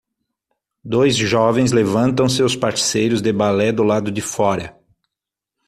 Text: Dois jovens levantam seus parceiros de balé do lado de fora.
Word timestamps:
Dois 0.83 1.15
jovens 1.15 1.71
levantam 1.71 2.27
seus 2.27 2.55
parceiros 2.55 3.21
de 3.21 3.31
balé 3.31 3.71
do 3.71 3.83
lado 3.83 4.09
de 4.11 4.19
fora. 4.19 4.75